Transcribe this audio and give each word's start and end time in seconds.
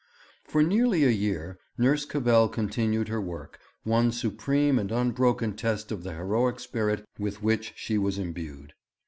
For 0.45 0.63
nearly 0.63 1.03
a 1.03 1.09
whole 1.09 1.13
year 1.15 1.59
Nurse 1.77 2.05
Cavell 2.05 2.49
continued 2.49 3.07
her 3.09 3.21
work, 3.21 3.59
one 3.83 4.11
supreme 4.11 4.79
and 4.79 4.91
unbroken 4.91 5.55
test 5.55 5.91
of 5.91 6.01
the 6.01 6.13
heroic 6.13 6.59
spirit 6.59 7.07
with 7.19 7.43
which 7.43 7.73
she 7.75 7.99
was 7.99 8.17
imbued. 8.17 8.73